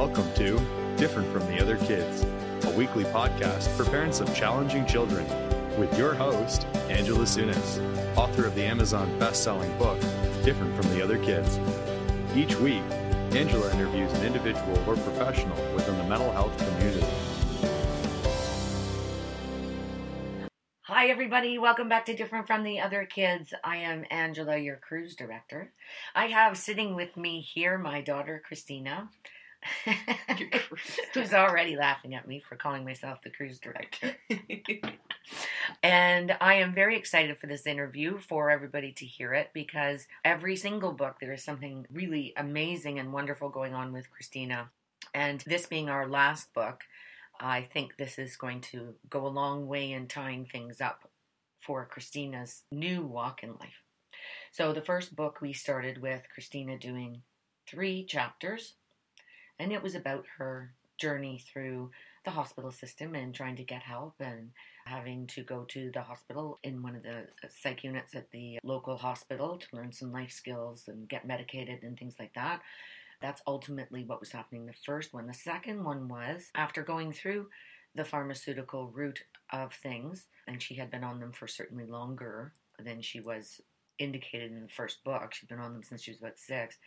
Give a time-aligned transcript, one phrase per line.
[0.00, 0.58] Welcome to
[0.96, 2.24] Different from the Other Kids,
[2.64, 5.26] a weekly podcast for parents of challenging children,
[5.78, 10.00] with your host, Angela Sunis, author of the Amazon best-selling book,
[10.42, 11.60] Different from the Other Kids.
[12.34, 12.82] Each week,
[13.32, 17.06] Angela interviews an individual or professional within the mental health community.
[20.84, 21.58] Hi, everybody.
[21.58, 23.52] Welcome back to Different from the Other Kids.
[23.62, 25.74] I am Angela, your cruise director.
[26.14, 29.10] I have sitting with me here my daughter, Christina,
[31.14, 34.16] who's already laughing at me for calling myself the cruise director.
[35.82, 40.56] and I am very excited for this interview for everybody to hear it because every
[40.56, 44.70] single book, there is something really amazing and wonderful going on with Christina.
[45.14, 46.82] And this being our last book,
[47.40, 51.08] I think this is going to go a long way in tying things up
[51.60, 53.82] for Christina's new walk in life.
[54.52, 57.22] So, the first book we started with Christina doing
[57.68, 58.74] three chapters,
[59.60, 61.90] and it was about her journey through
[62.24, 64.50] the hospital system and trying to get help and
[64.86, 68.58] having to go to the hospital in one of the uh, psych units at the
[68.64, 72.60] local hospital to learn some life skills and get medicated and things like that.
[73.22, 75.26] That's ultimately what was happening the first one.
[75.26, 77.48] The second one was after going through
[77.94, 82.52] the pharmaceutical route of things, and she had been on them for certainly longer
[82.82, 83.60] than she was
[83.98, 85.34] indicated in the first book.
[85.34, 86.78] She'd been on them since she was about six.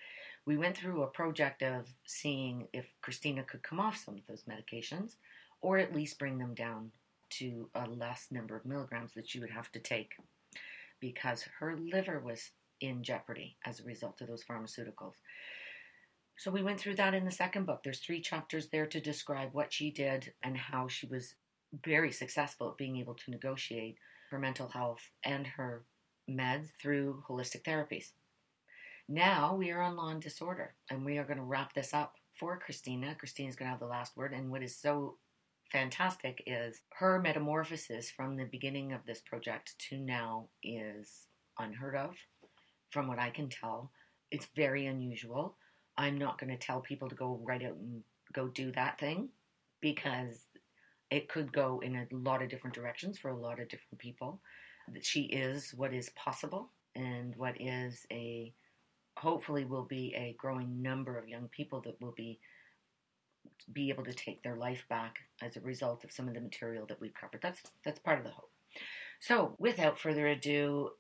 [0.45, 4.43] We went through a project of seeing if Christina could come off some of those
[4.43, 5.15] medications
[5.61, 6.91] or at least bring them down
[7.29, 10.13] to a less number of milligrams that she would have to take
[10.99, 15.13] because her liver was in jeopardy as a result of those pharmaceuticals.
[16.37, 17.81] So we went through that in the second book.
[17.83, 21.35] There's three chapters there to describe what she did and how she was
[21.85, 23.97] very successful at being able to negotiate
[24.29, 25.85] her mental health and her
[26.29, 28.11] meds through holistic therapies.
[29.09, 32.15] Now we are on law and disorder, and we are going to wrap this up
[32.39, 33.15] for Christina.
[33.15, 35.17] Christina's going to have the last word, and what is so
[35.71, 41.27] fantastic is her metamorphosis from the beginning of this project to now is
[41.59, 42.15] unheard of,
[42.91, 43.91] from what I can tell.
[44.31, 45.57] It's very unusual.
[45.97, 48.03] I'm not going to tell people to go right out and
[48.33, 49.29] go do that thing
[49.81, 50.45] because
[51.11, 54.39] it could go in a lot of different directions for a lot of different people.
[55.01, 58.53] She is what is possible and what is a
[59.17, 62.39] hopefully will be a growing number of young people that will be
[63.71, 66.85] be able to take their life back as a result of some of the material
[66.87, 67.41] that we've covered.
[67.41, 68.49] That's that's part of the hope.
[69.19, 70.91] So, without further ado,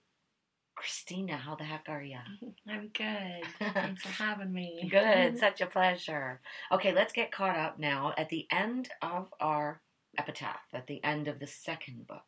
[0.75, 2.19] Christina, how the heck are you?
[2.69, 3.73] I'm good.
[3.73, 4.87] Thanks for having me.
[4.89, 6.41] Good, such a pleasure.
[6.71, 9.81] Okay, let's get caught up now at the end of our
[10.17, 12.23] epitaph, at the end of the second book.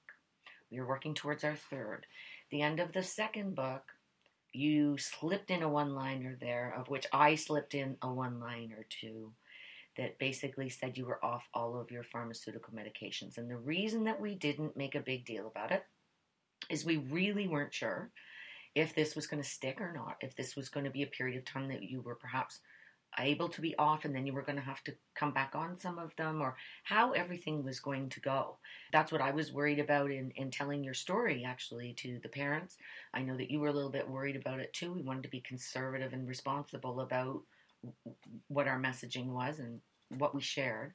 [0.72, 2.06] We are working towards our third.
[2.52, 3.84] The end of the second book,
[4.56, 8.86] you slipped in a one liner there, of which I slipped in a one liner
[8.90, 9.32] too,
[9.98, 13.38] that basically said you were off all of your pharmaceutical medications.
[13.38, 15.84] And the reason that we didn't make a big deal about it
[16.70, 18.12] is we really weren't sure
[18.76, 21.08] if this was going to stick or not, if this was going to be a
[21.08, 22.60] period of time that you were perhaps
[23.20, 25.78] able to be off and then you were going to have to come back on
[25.78, 28.58] some of them or how everything was going to go.
[28.92, 32.78] That's what I was worried about in, in telling your story actually to the parents.
[33.14, 34.94] I know that you were a little bit worried about it too.
[34.94, 37.42] We wanted to be conservative and responsible about
[38.48, 39.80] what our messaging was and
[40.18, 40.94] what we shared.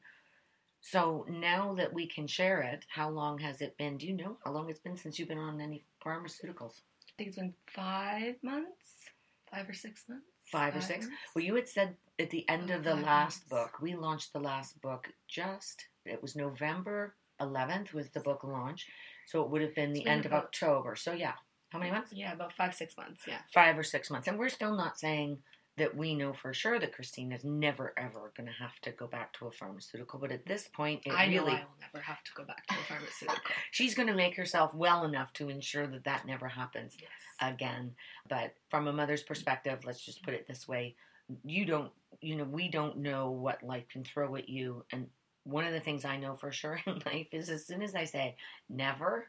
[0.80, 3.98] So now that we can share it, how long has it been?
[3.98, 6.80] Do you know how long it's been since you've been on any pharmaceuticals?
[6.80, 9.10] I think it's been five months,
[9.50, 10.24] five or six months.
[10.50, 11.06] Five, or six.
[11.34, 13.70] Well, you had said at the end Oh, of the last months.
[13.72, 18.86] book, we launched the last book just, it was November 11th was the book launch.
[19.26, 20.96] So it would have been the end of October.
[20.96, 21.32] So yeah,
[21.70, 22.12] how many months?
[22.12, 23.22] Yeah, about five, six months.
[23.26, 23.38] Yeah.
[23.54, 24.26] Five or six months.
[24.28, 25.38] And we're still not saying
[25.80, 29.06] that we know for sure that Christine is never ever going to have to go
[29.06, 30.20] back to a pharmaceutical.
[30.20, 32.66] But at this point, it I know really I will never have to go back
[32.68, 33.42] to a pharmaceutical.
[33.70, 37.10] she's going to make herself well enough to ensure that that never happens yes.
[37.40, 37.92] again.
[38.28, 40.96] But from a mother's perspective, let's just put it this way
[41.44, 41.90] you don't,
[42.20, 44.84] you know, we don't know what life can throw at you.
[44.92, 45.06] And
[45.44, 48.04] one of the things I know for sure in life is as soon as I
[48.04, 48.36] say
[48.68, 49.28] never,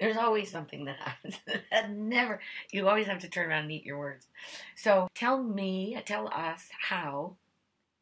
[0.00, 1.38] there's always something that happens.
[1.70, 2.40] that never,
[2.72, 4.26] you always have to turn around and eat your words.
[4.74, 7.36] So tell me, tell us how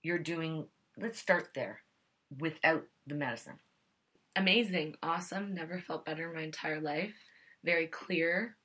[0.03, 0.67] you're doing.
[0.97, 1.81] Let's start there
[2.39, 3.59] without the medicine.
[4.37, 5.55] Amazing, awesome.
[5.55, 7.15] Never felt better in my entire life.
[7.65, 8.57] Very clear.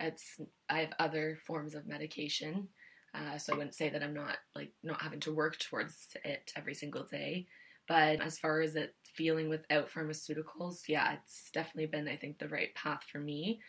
[0.00, 2.66] It's I have other forms of medication,
[3.14, 6.52] uh, so I wouldn't say that I'm not like not having to work towards it
[6.56, 7.46] every single day.
[7.92, 12.48] But as far as it feeling without pharmaceuticals, yeah, it's definitely been I think the
[12.48, 13.60] right path for me.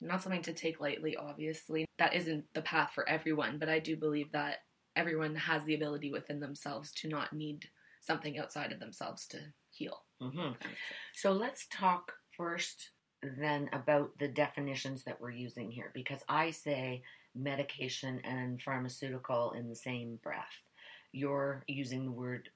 [0.00, 1.84] Not something to take lightly, obviously.
[1.96, 4.56] That isn't the path for everyone, but I do believe that
[4.96, 7.68] everyone has the ability within themselves to not need
[8.00, 9.38] something outside of themselves to
[9.70, 10.02] heal.
[10.20, 10.54] hmm
[11.14, 12.90] So let's talk first
[13.22, 17.04] then about the definitions that we're using here because I say
[17.36, 20.64] medication and pharmaceutical in the same breath.
[21.12, 22.48] You're using the word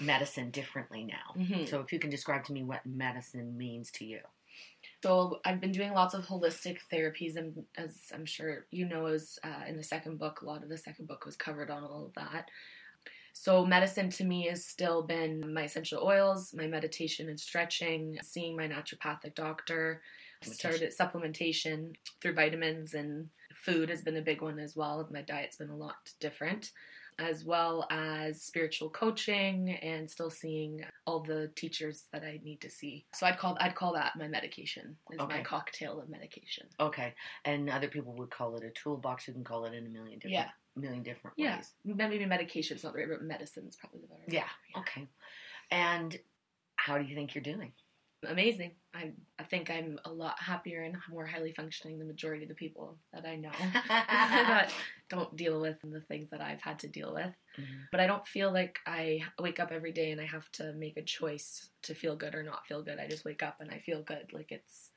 [0.00, 1.34] medicine differently now.
[1.36, 1.68] Mhm.
[1.68, 4.20] So if you can describe to me what medicine means to you.
[5.02, 9.38] So I've been doing lots of holistic therapies, and as I'm sure you know, as
[9.42, 12.04] uh, in the second book, a lot of the second book was covered on all
[12.06, 12.50] of that.
[13.32, 18.56] So medicine to me has still been my essential oils, my meditation and stretching, seeing
[18.56, 20.02] my naturopathic doctor,
[20.42, 25.06] started supplementation through vitamins and food has been a big one as well.
[25.10, 26.72] My diet's been a lot different.
[27.20, 32.70] As well as spiritual coaching and still seeing all the teachers that I need to
[32.70, 33.04] see.
[33.14, 34.96] So I'd call I'd call that my medication.
[35.12, 36.66] Is my cocktail of medication.
[36.80, 37.12] Okay.
[37.44, 39.28] And other people would call it a toolbox.
[39.28, 40.48] You can call it in a million different Yeah.
[40.76, 41.74] million different Yeah, ways.
[41.84, 43.22] maybe medication is not the right word.
[43.22, 44.20] Medicine is probably the better.
[44.26, 44.32] word.
[44.32, 44.48] Yeah.
[44.80, 45.06] Okay.
[45.70, 46.18] And
[46.76, 47.72] how do you think you're doing?
[48.26, 48.72] Amazing.
[48.94, 52.48] I I think I'm a lot happier and more highly functioning than the majority of
[52.48, 53.52] the people that I know
[53.88, 54.72] that
[55.08, 57.34] don't deal with the things that I've had to deal with.
[57.58, 57.88] Mhm.
[57.90, 60.96] But I don't feel like I wake up every day and I have to make
[60.96, 62.98] a choice to feel good or not feel good.
[62.98, 64.32] I just wake up and I feel good.
[64.32, 64.90] Like it's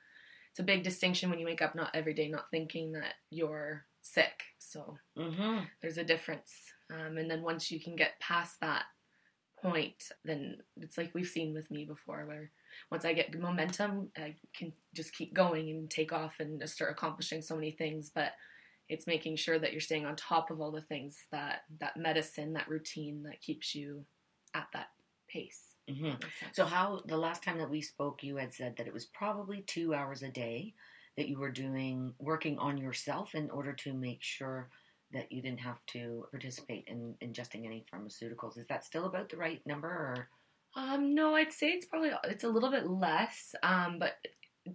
[0.51, 3.85] it's a big distinction when you wake up not every day not thinking that you're
[4.01, 4.43] sick.
[4.59, 5.65] So Mm-hmm.
[5.81, 6.53] there's a difference.
[6.91, 8.83] Um, and then once you can get past that
[9.63, 12.51] point, then it's like we've seen with me before, where
[12.91, 16.91] once I get momentum, I can just keep going and take off and just start
[16.91, 18.11] accomplishing so many things.
[18.13, 18.33] But
[18.89, 22.53] it's making sure that you're staying on top of all the things that that medicine,
[22.53, 24.05] that routine that keeps you
[24.53, 24.87] at that
[25.29, 25.61] pace.
[25.89, 26.03] Mm-hmm.
[26.03, 26.55] That makes sense.
[26.55, 29.61] So how the last time that we spoke, you had said that it was probably
[29.61, 30.73] two hours a day
[31.17, 34.69] that you were doing working on yourself in order to make sure
[35.13, 38.57] that you didn't have to participate in ingesting any pharmaceuticals.
[38.57, 39.87] Is that still about the right number?
[39.87, 40.27] Or
[40.75, 43.55] Um, no, I'd say it's probably it's a little bit less.
[43.63, 44.13] Um, but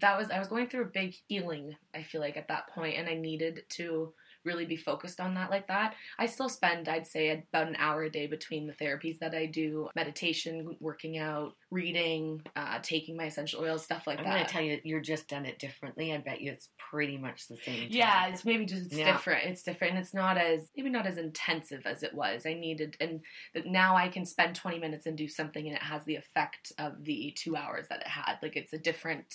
[0.01, 1.75] that was I was going through a big healing.
[1.95, 4.13] I feel like at that point, and I needed to
[4.49, 5.95] really be focused on that like that.
[6.19, 9.45] I still spend, I'd say, about an hour a day between the therapies that I
[9.47, 14.27] do, meditation, working out, reading, uh, taking my essential oils, stuff like that.
[14.27, 16.13] I'm going to tell you, you're just done it differently.
[16.15, 17.89] I bet you it's pretty much the same.
[17.91, 19.13] Yeah, it's maybe just it's Yeah.
[19.13, 19.45] different.
[19.51, 19.95] It's different.
[19.95, 22.47] and It's not as maybe not as intensive as it was.
[22.47, 23.21] I needed, and
[23.55, 26.73] that now I can spend twenty minutes and do something, and it has the effect
[26.79, 28.37] of the two hours that it had.
[28.43, 29.35] Like it's a different,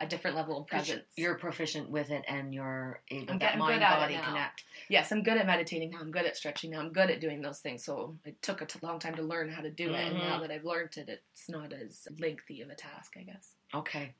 [0.00, 1.04] a different level of presence.
[1.16, 4.64] You're proficient with it, and you're able good mind body connect.
[4.88, 5.98] yes, I'm good at meditating now.
[6.00, 6.80] I'm good at stretching now.
[6.80, 7.84] I'm good at doing those things.
[7.84, 10.38] So it took a t- long time to learn how to do it, and now
[10.38, 10.40] Mhm.
[10.42, 13.54] that I've learned it, it's not as lengthy of a task, I guess.
[13.72, 14.14] Okay.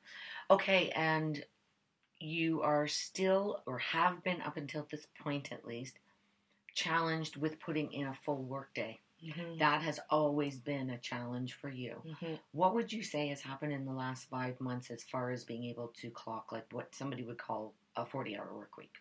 [0.50, 1.44] Okay, and
[2.20, 5.99] you are still, or have been up until this point at least,
[6.75, 9.00] challenged with putting in a full workday.
[9.25, 9.59] Mm-hmm.
[9.59, 12.03] That has always been a challenge for you.
[12.06, 12.35] Mm-hmm.
[12.53, 15.65] What would you say has happened in the last five months as far as being
[15.65, 18.93] able to clock like what somebody would call a 40 hour work week?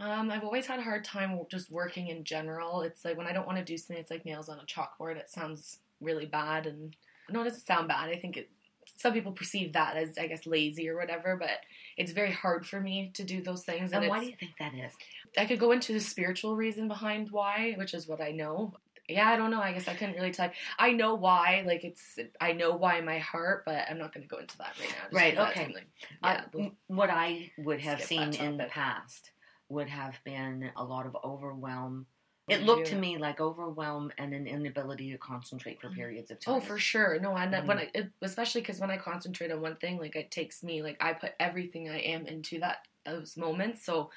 [0.00, 2.80] Um, I've always had a hard time just working in general.
[2.80, 5.16] It's like when I don't want to do something, it's like nails on a chalkboard.
[5.16, 6.96] It sounds really bad, and
[7.28, 8.08] no, it doesn't sound bad.
[8.08, 8.50] I think it.
[8.96, 11.60] Some people perceive that as, I guess, lazy or whatever, but
[11.96, 13.92] it's very hard for me to do those things.
[13.92, 14.92] And And why do you think that is?
[15.38, 18.74] I could go into the spiritual reason behind why, which is what I know.
[19.10, 19.60] Yeah, I don't know.
[19.60, 20.50] I guess I couldn't really tell.
[20.78, 21.62] I know why.
[21.66, 24.56] Like it's, I know why in my heart, but I'm not going to go into
[24.58, 25.16] that right now.
[25.18, 25.64] Right, okay.
[25.64, 25.84] something-
[26.22, 26.68] Uh, Yeah.
[26.86, 29.32] what I would have seen in the past
[29.68, 32.06] would have been a lot of overwhelm.
[32.48, 36.54] It looked to me like overwhelm and an inability to concentrate for periods of time.
[36.56, 37.18] Oh, for sure.
[37.20, 37.66] No, and Mhm.
[37.66, 40.82] when I, it, especially because when I concentrate on one thing, like it takes me,
[40.82, 43.84] like I put everything I am into that those moments.
[43.84, 44.10] So,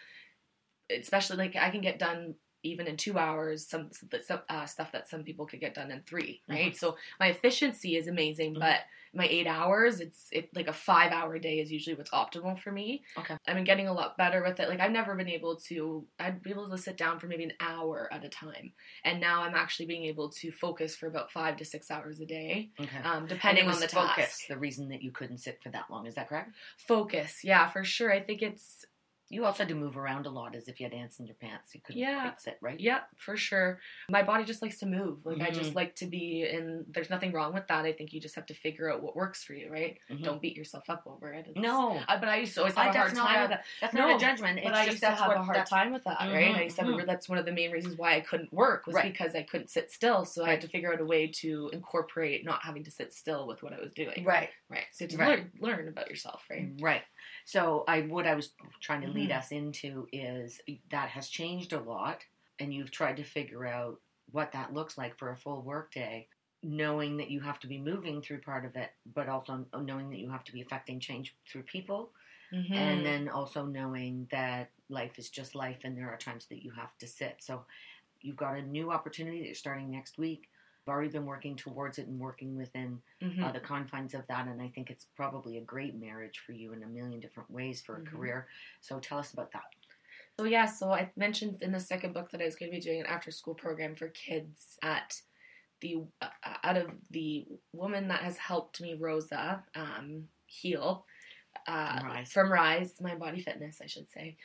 [0.90, 3.68] especially like I can get done even in two hours.
[3.68, 3.90] Some,
[4.26, 6.42] some uh, stuff that some people could get done in three.
[6.48, 6.76] Right.
[6.76, 8.60] So my efficiency is amazing, Mhm.
[8.60, 8.80] but
[9.16, 12.72] my eight hours, it's it like a five hour day is usually what's optimal for
[12.72, 13.04] me.
[13.16, 13.36] Okay.
[13.48, 14.68] I've been getting a lot better with it.
[14.70, 16.04] Like I've never been able to.
[16.20, 19.44] I'd be able to sit down for maybe an hour at a time, and now
[19.44, 22.98] I'm actually being able to focus for about five to six hours a day Okay.
[23.04, 24.48] um, depending on the focus, task.
[24.50, 26.08] the reason that you couldn't sit for that long.
[26.08, 26.56] Is that correct?
[26.88, 28.12] Focus, yeah, for sure.
[28.12, 28.84] I think it's
[29.34, 31.36] You also had to move around a lot as if you had ants in your
[31.36, 31.74] pants.
[31.74, 32.22] You couldn't Yeah.
[32.22, 32.80] quite sit, right?
[32.80, 33.80] yeah, for sure.
[34.10, 35.26] My body just likes to move.
[35.26, 35.54] Like I Mhm.
[35.56, 37.86] just like to be, and there's nothing wrong with that.
[37.86, 39.98] I think you just have to figure out what works for you, right?
[40.10, 40.24] Mhm.
[40.24, 41.48] Don't beat yourself up over it.
[41.48, 41.98] It's- No.
[42.08, 43.66] Uh, but I used to always have a hard time a- with that.
[43.82, 44.60] That's No, not a judgment.
[44.60, 46.54] It's But I used to have what, a hard time with that, right?
[46.54, 48.86] Mhm, I used to have that's one of the main reasons why I couldn't work
[48.86, 49.12] was Right.
[49.12, 50.26] because I couldn't sit still.
[50.26, 53.48] So I had to figure out a way to incorporate not having to sit still
[53.48, 54.24] with what I was doing.
[54.24, 54.50] Right.
[54.70, 54.86] Right.
[54.92, 55.30] So to Right.
[55.30, 56.70] learn, learn about yourself, right?
[56.80, 57.04] Right.
[57.46, 59.32] So I what I was trying to lead Mhm.
[59.32, 62.26] us into is that has changed a lot.
[62.60, 64.00] and you've tried to figure out
[64.32, 66.30] what that looks like for a full workday,
[66.62, 70.20] knowing that you have to be moving through part of it, but also knowing that
[70.20, 72.14] you have to be affecting change through people,
[72.52, 72.74] Mhm.
[72.76, 76.72] and then also knowing that life is just life and there are times that you
[76.72, 77.42] have to sit.
[77.42, 77.66] So
[78.22, 80.50] you've got a new opportunity that you're starting next week.
[80.86, 83.44] I've already been working towards it and working within Mhm.
[83.44, 86.74] uh, the confines of that, and I think it's probably a great marriage for you
[86.74, 88.08] in a million different ways for a Mhm.
[88.08, 88.50] career.
[88.82, 89.64] So tell us about that.
[90.38, 92.82] So yeah, so I mentioned in the second book that I was going to be
[92.82, 95.22] doing an after school program for kids at
[95.80, 96.30] the uh,
[96.64, 101.06] out of the woman that has helped me, Rosa, um, heal
[101.68, 102.32] uh, From Rise.
[102.34, 104.38] from Rise, my body fitness, I should say.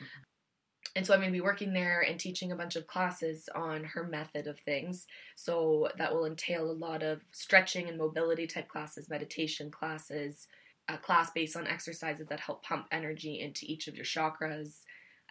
[0.99, 3.85] And so I'm going to be working there and teaching a bunch of classes on
[3.85, 5.07] her method of things.
[5.37, 10.47] So that will entail a lot of stretching and mobility type classes, meditation classes,
[10.89, 14.81] a class based on exercises that help pump energy into each of your chakras,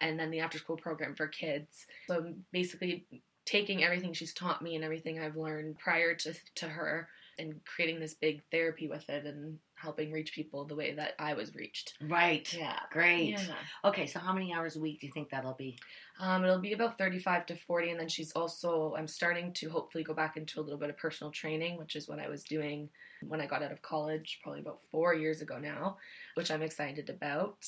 [0.01, 1.85] and then the after school program for kids.
[2.07, 3.05] So I'm basically
[3.45, 8.01] taking everything she's taught me and everything I've learned prior to, to her and creating
[8.01, 11.95] this big therapy with it and helping reach people the way that I was reached.
[12.03, 12.53] Right.
[12.53, 12.79] Yeah.
[12.91, 13.31] Great.
[13.31, 13.55] Yeah.
[13.85, 15.79] Okay, so how many hours a week do you think that'll be?
[16.21, 20.05] Um, it'll be about 35 to 40, and then she's also, I'm starting to hopefully
[20.05, 22.89] go back into a little bit of personal training, which is what I was doing
[23.27, 25.97] when I got out of college, probably about four years ago now,
[26.35, 27.65] which I'm excited about.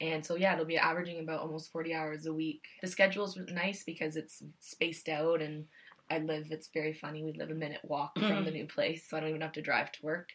[0.00, 2.64] And so, yeah, it'll be averaging about almost 40 hours a week.
[2.82, 5.66] The schedule's nice because it's spaced out, and
[6.10, 7.24] I live, it's very funny.
[7.24, 9.62] We live a minute walk from the new place, so I don't even have to
[9.62, 10.30] drive to work.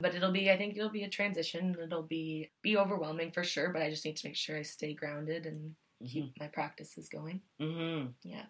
[0.00, 1.76] But it'll be, I think it'll be a transition.
[1.82, 4.92] It'll be be overwhelming for sure, but I just need to make sure I stay
[4.94, 5.74] grounded and
[6.06, 7.40] keep my practices going.
[7.60, 8.08] Mm-hmm.
[8.22, 8.44] Yeah.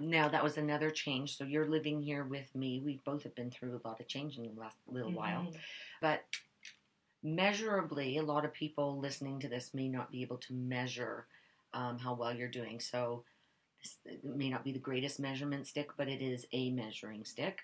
[0.00, 1.36] Now that was another change.
[1.36, 2.80] So you're living here with me.
[2.84, 5.42] We both have been through a lot of change in the last little while.
[5.42, 5.56] Mhm.
[6.00, 6.24] But
[7.22, 11.26] measurably, a lot of people listening to this may not be able to measure
[11.74, 12.80] um, how well you're doing.
[12.80, 13.24] So
[13.82, 17.60] this it may not be the greatest measurement stick, but it is a measuring stick.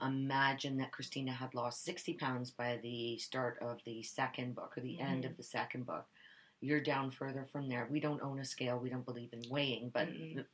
[0.00, 4.80] Imagine that Christina had lost 60 pounds by the start of the second book or
[4.80, 5.30] the end Mhm.
[5.30, 6.06] of the second book.
[6.60, 7.86] You're down further from there.
[7.90, 8.78] We don't own a scale.
[8.78, 9.90] We don't believe in weighing.
[9.90, 10.44] But Mm-mm.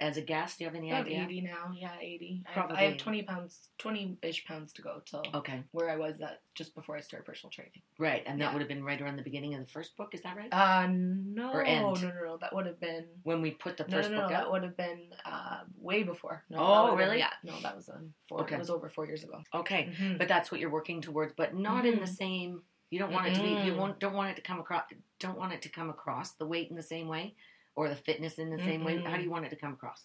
[0.00, 1.22] As a guest, do you have any About idea?
[1.24, 2.42] 80 now, yeah, 80.
[2.48, 5.96] I have, I have 20 pounds, 20 ish pounds to go till Okay, where I
[5.96, 7.80] was at just before I started personal training.
[7.98, 8.22] right.
[8.26, 10.14] And that would have been right around the beginning of the first book.
[10.14, 10.52] Is that right?
[10.52, 12.02] Uh, no, Or no, end.
[12.02, 13.06] no, no, that would have been.
[13.22, 14.52] when we put the No, first no, no, book that out?
[14.52, 16.44] would have been uh, way before.
[16.50, 17.18] No, Oh, that been- really?
[17.18, 17.88] yeah, no, that was
[18.28, 18.40] four.
[18.42, 18.56] Okay.
[18.56, 19.42] It was over four years ago.
[19.54, 19.90] Okay.
[19.96, 20.18] Mhm.
[20.18, 22.08] But that's what you're working towards, but not in the Mhm.
[22.16, 22.62] same.
[22.90, 23.50] You don't want it to be.
[23.66, 24.82] You won't, don't want it to come across.
[25.20, 27.36] Don't want it to come across the weight in the same way,
[27.80, 29.02] or the fitness in the same way.
[29.06, 30.04] How do you want it to come across?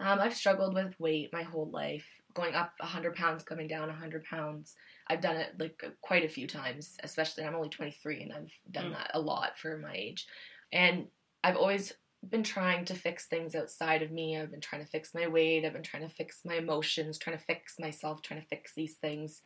[0.00, 2.04] Um, I've struggled with weight my whole life,
[2.34, 4.74] going up 100 pounds, coming down 100 pounds.
[5.06, 8.86] I've done it like quite a few times, especially I'm only 23 and I've done
[8.90, 8.94] Mm.
[8.94, 10.26] that a lot for my age.
[10.72, 11.06] And
[11.44, 11.92] I've always
[12.28, 14.36] been trying to fix things outside of me.
[14.36, 17.38] I've been trying to fix my weight, I've been trying to fix my emotions, trying
[17.38, 19.42] to fix myself, trying to fix these things.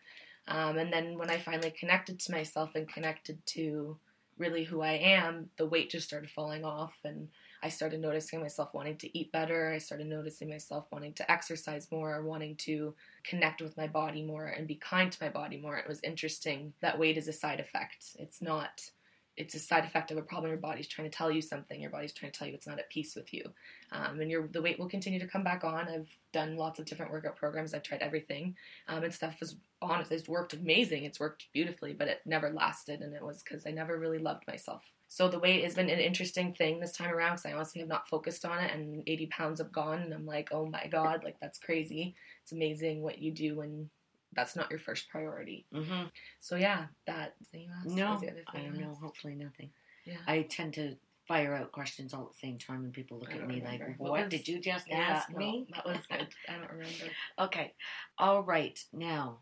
[0.46, 3.98] Um, and then when I finally connected to myself and connected to
[4.38, 7.28] really who I am, the weight just started falling off and
[7.62, 9.72] I started noticing myself wanting to eat better.
[9.72, 14.46] I started noticing myself wanting to exercise more, wanting to connect with my body more
[14.46, 15.76] and be kind to my body more.
[15.76, 18.16] It was interesting that weight is a side effect.
[18.18, 18.90] It's not
[19.36, 20.50] it's a side effect of a problem.
[20.50, 21.80] Your body's trying to tell you something.
[21.80, 23.44] Your body's trying to tell you it's not at peace with you.
[23.92, 25.88] Um, and your the weight will continue to come back on.
[25.88, 27.72] I've done lots of different workout programs.
[27.72, 28.56] I've tried everything.
[28.88, 31.04] Um, and stuff has honestly it's worked amazing.
[31.04, 33.00] It's worked beautifully but it never lasted.
[33.00, 35.98] And it was because i never really loved myself so the weight has been an
[35.98, 39.26] interesting thing this time around because i honestly have not focused on it and 80
[39.26, 43.18] pounds have gone and i'm like oh my god like that's crazy it's amazing what
[43.18, 43.88] you do when
[44.34, 46.04] that's not your first priority Mm-hmm.
[46.40, 48.94] so yeah that thing you asked No, was the other I don't know.
[49.00, 49.70] Hopefully, nothing.
[50.04, 50.16] Yeah.
[50.26, 50.96] I tend to
[51.26, 53.86] fire out questions all at the same time, and people look at me remember.
[53.88, 56.28] like, What "What was- did you just Yeah, ask no, me?" that was good.
[56.48, 57.04] I don't remember.
[57.38, 57.72] Okay.
[58.18, 58.78] All right.
[58.92, 59.40] Now,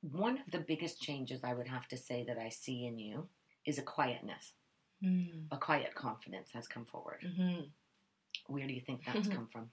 [0.00, 3.28] one of the biggest changes I would have to say that I see in you
[3.66, 4.52] is a quietness.
[5.02, 5.44] Mm.
[5.50, 7.24] A quiet confidence has come forward.
[7.36, 7.60] hmm
[8.46, 9.70] Where do you think that's come from?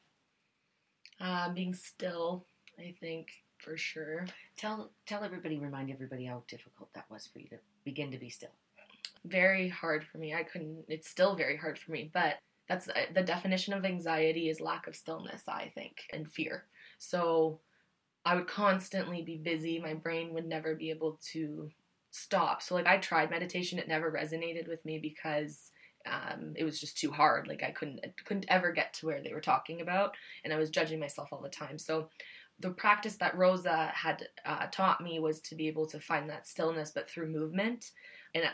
[1.20, 2.46] Uh, being still,
[2.80, 4.26] I think for sure.
[4.56, 8.30] Tell tell everybody, remind everybody how difficult that was for you to begin to be
[8.30, 8.54] still.
[9.26, 10.34] Very hard for me.
[10.34, 10.86] I couldn't.
[10.88, 12.12] It's still very hard for me.
[12.14, 12.36] But
[12.70, 15.42] that's uh, the definition of anxiety is lack of stillness.
[15.48, 16.66] I think and fear.
[17.00, 17.60] So
[18.26, 19.80] I would constantly be busy.
[19.80, 21.70] My brain would never be able to
[22.18, 22.62] stop.
[22.62, 23.80] So like I tried meditation.
[23.80, 25.72] It never resonated with me because
[26.06, 27.48] um, it was just too hard.
[27.48, 30.58] Like I couldn't I couldn't ever get to where they were talking about, and I
[30.58, 31.78] was judging myself all the time.
[31.78, 32.10] So
[32.60, 36.48] the practice that Rosa had uh, taught me was to be able to find that
[36.48, 37.92] stillness, but through movement.
[38.34, 38.46] And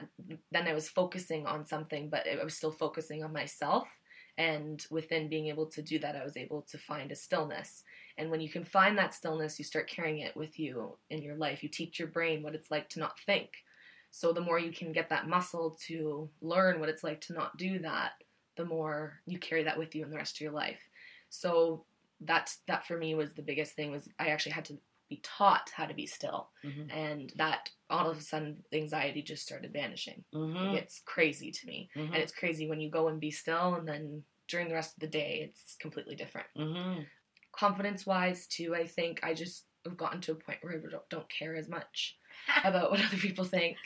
[0.51, 3.87] then I was focusing on something, but I was still focusing on myself.
[4.37, 7.83] And within being able to do that, I was able to find a stillness.
[8.17, 11.35] And when you can find that stillness, you start carrying it with you in your
[11.35, 11.61] life.
[11.61, 13.49] You teach your brain what it's like to not think.
[14.11, 17.57] So the more you can get that muscle to learn what it's like to not
[17.57, 18.11] do that,
[18.57, 20.81] the more you carry that with you in the rest of your life.
[21.29, 21.85] So
[22.21, 24.77] that's that for me was the biggest thing was I actually had to
[25.13, 26.49] be taught how to be still.
[26.63, 26.85] Mhm.
[26.93, 30.23] And that all of a sudden anxiety just started vanishing.
[30.33, 30.73] Mhm.
[30.75, 31.89] It's crazy to me.
[31.95, 32.05] Mhm.
[32.13, 34.99] And it's crazy when you go and be still and then during the rest of
[35.01, 36.47] the day it's completely different.
[36.55, 37.05] Mhm.
[37.51, 41.09] Confidence wise too, I think I just have gotten to a point where I don't,
[41.09, 42.17] don't care as much
[42.63, 43.77] about what other people think.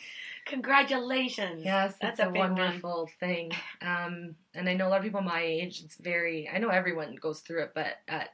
[0.46, 1.64] Congratulations.
[1.64, 2.56] Yes, That's a a, big one.
[2.56, 3.52] wonderful thing.
[3.82, 5.82] Um, and I know a lot of people my age.
[5.84, 6.48] It's very.
[6.50, 8.30] I know everyone goes through it, but at,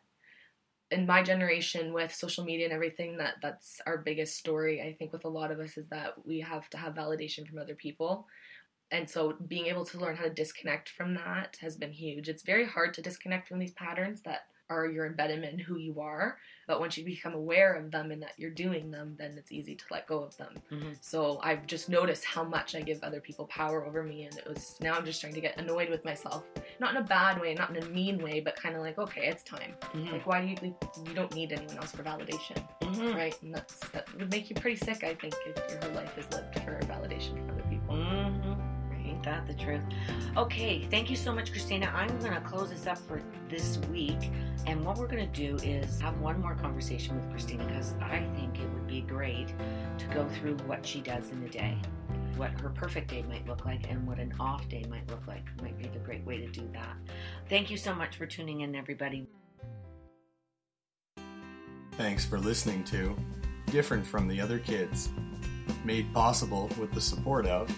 [0.93, 4.81] in my generation, with social media and everything, that that's our biggest story.
[4.81, 7.59] I think with a lot of us is that we have to have validation from
[7.59, 8.27] other people,
[8.91, 12.29] and so being able to learn how to disconnect from that has been huge.
[12.29, 14.41] It's very hard to disconnect from these patterns that
[14.73, 16.37] are your embedment in who you are.
[16.65, 19.75] But once you become aware of them and that you're doing them, then it's easy
[19.75, 20.55] to let go of them.
[20.71, 20.97] Mhm.
[21.01, 24.47] So I've just noticed how much I give other people power over me, and it
[24.47, 26.43] was now I'm just trying to get annoyed with myself,
[26.79, 29.27] not in a bad way, not in a mean way, but kind of like, okay,
[29.27, 29.75] it's time.
[29.93, 30.11] Mhm.
[30.13, 30.75] Like, why do you
[31.05, 33.13] you don't need anyone else for validation, Mhm.
[33.13, 33.41] right?
[33.41, 36.29] And that's that would make you pretty sick, I think, if your whole life is
[36.31, 37.95] lived for validation from other people.
[39.23, 39.81] That the truth?
[40.35, 41.89] Okay, thank you so much, Christina.
[41.95, 44.31] I'm going to close this up for this week.
[44.67, 48.27] And what we're going to do is have one more conversation with Christina because I
[48.35, 49.53] think it would be great
[49.97, 51.77] to go through what she does in a day,
[52.35, 55.45] what her perfect day might look like, and what an off day might look like.
[55.61, 56.97] Might be the great way to do that.
[57.47, 59.25] Thank you so much for tuning in, everybody.
[61.93, 63.15] Thanks for listening to
[63.67, 65.09] Different from the Other Kids,
[65.85, 67.73] made possible with the support of